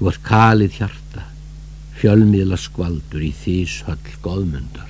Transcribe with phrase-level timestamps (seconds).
[0.00, 1.22] Þú ert kalið hjarta,
[2.00, 4.89] fjölmiðla skvaldur í þýshöll goðmundar.